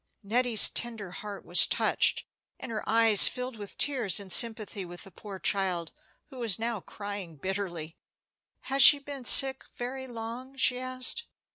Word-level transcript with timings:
Nettie's 0.23 0.67
tender 0.67 1.11
heart 1.11 1.45
was 1.45 1.67
touched, 1.67 2.25
and 2.59 2.71
her 2.71 2.83
eyes 2.89 3.27
filled 3.27 3.55
with 3.57 3.77
tears 3.77 4.19
in 4.19 4.31
sympathy 4.31 4.83
with 4.83 5.03
the 5.03 5.11
poor 5.11 5.37
child, 5.37 5.91
who 6.31 6.39
was 6.39 6.57
now 6.57 6.79
crying 6.81 7.35
bitterly. 7.35 7.99
"Has 8.61 8.81
she 8.81 8.97
been 8.97 9.25
sick 9.25 9.63
very 9.77 10.07
long?" 10.07 10.57
she 10.57 10.79
asked. 10.79 11.25